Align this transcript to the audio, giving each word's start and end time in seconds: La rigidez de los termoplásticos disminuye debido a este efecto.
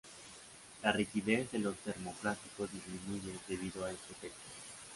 La 0.81 0.91
rigidez 0.91 1.47
de 1.51 1.59
los 1.59 1.77
termoplásticos 1.77 2.71
disminuye 2.73 3.37
debido 3.47 3.85
a 3.85 3.91
este 3.91 4.13
efecto. 4.13 4.49